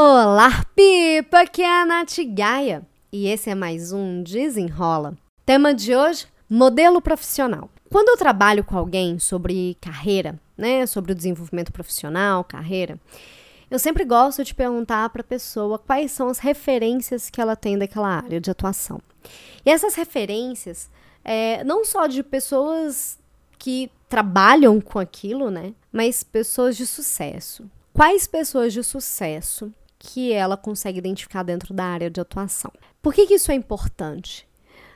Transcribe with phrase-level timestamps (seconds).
[0.00, 2.86] Olá, Pipa, que é a Nath Gaia.
[3.10, 5.18] E esse é mais um Desenrola.
[5.44, 7.68] Tema de hoje: modelo profissional.
[7.90, 12.96] Quando eu trabalho com alguém sobre carreira, né, sobre o desenvolvimento profissional, carreira,
[13.68, 17.76] eu sempre gosto de perguntar para a pessoa quais são as referências que ela tem
[17.76, 19.00] daquela área de atuação.
[19.66, 20.88] E essas referências,
[21.24, 23.18] é, não só de pessoas
[23.58, 27.68] que trabalham com aquilo, né, mas pessoas de sucesso.
[27.92, 32.72] Quais pessoas de sucesso que ela consegue identificar dentro da área de atuação?
[33.02, 34.48] Por que, que isso é importante?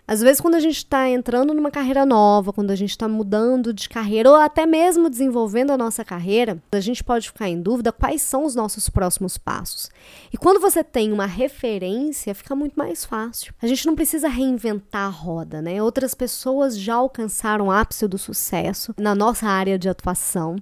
[0.06, 3.72] Às vezes, quando a gente está entrando numa carreira nova, quando a gente está mudando
[3.72, 7.92] de carreira ou até mesmo desenvolvendo a nossa carreira, a gente pode ficar em dúvida
[7.92, 9.90] quais são os nossos próximos passos.
[10.32, 13.54] E quando você tem uma referência, fica muito mais fácil.
[13.62, 15.80] A gente não precisa reinventar a roda, né?
[15.80, 20.56] Outras pessoas já alcançaram o ápice do sucesso na nossa área de atuação.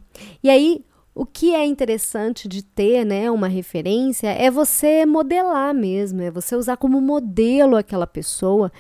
[0.45, 0.85] E aí,
[1.21, 6.57] o que é interessante de ter, né, uma referência é você modelar mesmo, é você
[6.57, 8.73] usar como modelo aquela pessoa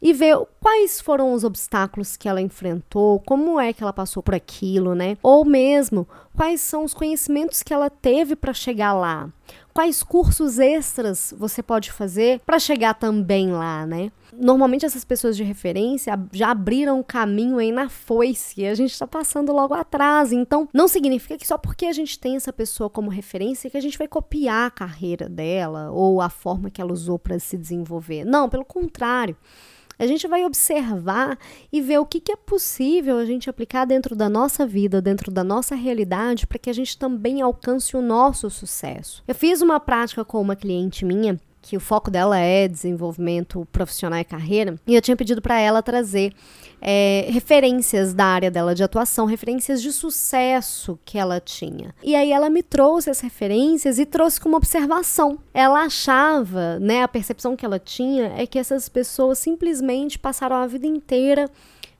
[0.00, 4.34] e ver quais foram os obstáculos que ela enfrentou, como é que ela passou por
[4.34, 5.18] aquilo, né?
[5.22, 9.28] Ou mesmo quais são os conhecimentos que ela teve para chegar lá.
[9.74, 14.10] Quais cursos extras você pode fazer para chegar também lá, né?
[14.32, 18.92] Normalmente essas pessoas de referência já abriram o caminho aí na foice e a gente
[18.92, 20.32] está passando logo atrás.
[20.32, 23.80] Então, não significa que só porque a gente tem essa pessoa como referência que a
[23.80, 28.24] gente vai copiar a carreira dela ou a forma que ela usou para se desenvolver.
[28.24, 29.36] Não, pelo contrário.
[29.98, 31.38] A gente vai observar
[31.70, 35.30] e ver o que, que é possível a gente aplicar dentro da nossa vida, dentro
[35.30, 39.22] da nossa realidade, para que a gente também alcance o nosso sucesso.
[39.28, 44.18] Eu fiz uma prática com uma cliente minha que o foco dela é desenvolvimento profissional
[44.18, 46.34] e carreira, e eu tinha pedido para ela trazer
[46.80, 51.94] é, referências da área dela de atuação, referências de sucesso que ela tinha.
[52.02, 55.38] E aí ela me trouxe as referências e trouxe como observação.
[55.54, 60.66] Ela achava, né, a percepção que ela tinha é que essas pessoas simplesmente passaram a
[60.66, 61.48] vida inteira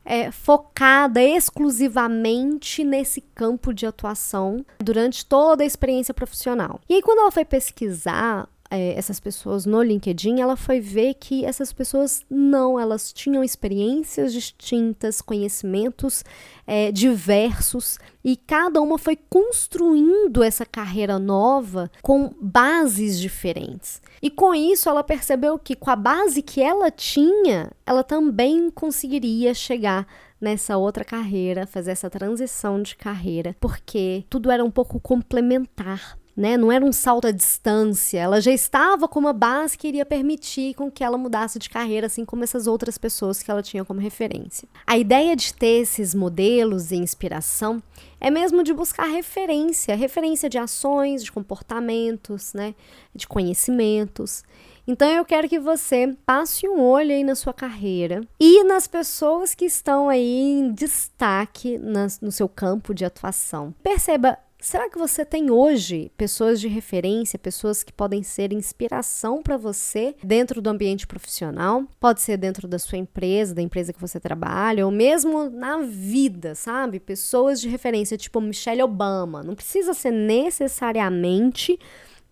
[0.04, 6.80] é, focada exclusivamente nesse campo de atuação durante toda a experiência profissional.
[6.88, 11.44] E aí, quando ela foi pesquisar é, essas pessoas no LinkedIn, ela foi ver que
[11.44, 16.24] essas pessoas não, elas tinham experiências distintas, conhecimentos
[16.66, 24.00] é, diversos e cada uma foi construindo essa carreira nova com bases diferentes.
[24.22, 29.52] E com isso ela percebeu que com a base que ela tinha, ela também conseguiria
[29.52, 30.06] chegar
[30.40, 36.56] nessa outra carreira, fazer essa transição de carreira, porque tudo era um pouco complementar né?
[36.56, 38.18] Não era um salto à distância.
[38.18, 42.06] Ela já estava com uma base que iria permitir com que ela mudasse de carreira,
[42.06, 44.68] assim como essas outras pessoas que ela tinha como referência.
[44.86, 47.82] A ideia de ter esses modelos e inspiração
[48.20, 52.74] é mesmo de buscar referência, referência de ações, de comportamentos, né?
[53.14, 54.42] De conhecimentos.
[54.86, 59.54] Então eu quero que você passe um olho aí na sua carreira e nas pessoas
[59.54, 63.72] que estão aí em destaque nas, no seu campo de atuação.
[63.82, 69.56] Perceba Será que você tem hoje pessoas de referência, pessoas que podem ser inspiração para
[69.56, 71.84] você dentro do ambiente profissional?
[71.98, 76.54] Pode ser dentro da sua empresa, da empresa que você trabalha, ou mesmo na vida,
[76.54, 77.00] sabe?
[77.00, 79.42] Pessoas de referência, tipo Michelle Obama.
[79.42, 81.76] Não precisa ser necessariamente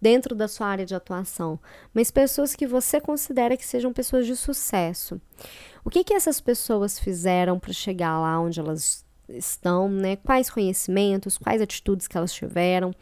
[0.01, 1.59] dentro da sua área de atuação,
[1.93, 5.21] mas pessoas que você considera que sejam pessoas de sucesso.
[5.85, 9.05] O que que essas pessoas fizeram para chegar lá onde elas
[9.35, 10.17] estão, né?
[10.17, 12.95] Quais conhecimentos, quais atitudes que elas tiveram.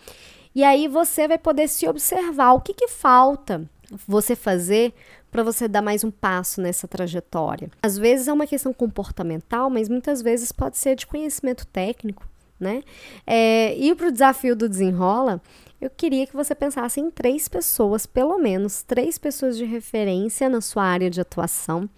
[0.55, 3.69] E aí você vai poder se observar o que, que falta
[4.07, 4.93] você fazer
[5.31, 7.71] para você dar mais um passo nessa trajetória.
[7.83, 12.27] Às vezes é uma questão comportamental, mas muitas vezes pode ser de conhecimento técnico,
[12.59, 12.83] né?
[13.27, 15.41] É, e para o desafio do desenrola,
[15.81, 20.61] eu queria que você pensasse em três pessoas, pelo menos três pessoas de referência na
[20.61, 21.89] sua área de atuação,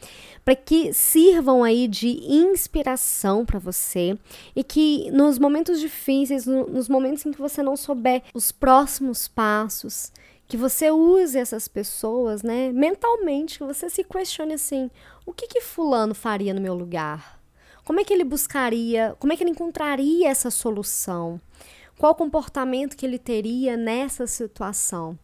[0.45, 4.19] para que sirvam aí de inspiração para você
[4.55, 9.27] e que nos momentos difíceis, no, nos momentos em que você não souber os próximos
[9.27, 10.13] passos,
[10.47, 14.91] que você use essas pessoas, né, mentalmente, que você se questione assim:
[15.25, 17.40] o que que fulano faria no meu lugar?
[17.85, 21.41] Como é que ele buscaria, como é que ele encontraria essa solução?
[21.99, 25.19] Qual comportamento que ele teria nessa situação?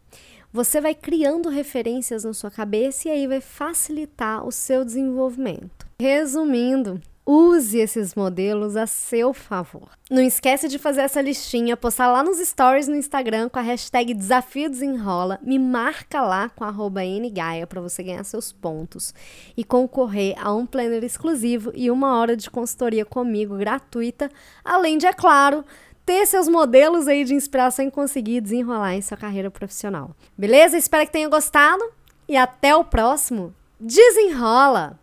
[0.53, 5.87] Você vai criando referências na sua cabeça e aí vai facilitar o seu desenvolvimento.
[5.99, 9.89] Resumindo, use esses modelos a seu favor.
[10.09, 14.13] Não esquece de fazer essa listinha, postar lá nos stories no Instagram com a hashtag
[14.13, 19.13] Desafio Desenrola, me marca lá com arroba ngaia para você ganhar seus pontos
[19.57, 24.31] e concorrer a um planner exclusivo e uma hora de consultoria comigo gratuita,
[24.63, 25.65] além de, é claro,
[26.05, 30.15] ter seus modelos aí de inspiração e conseguir desenrolar em sua carreira profissional.
[30.37, 30.77] Beleza?
[30.77, 31.83] Espero que tenham gostado
[32.29, 33.53] e até o próximo.
[33.77, 34.95] Desenrola!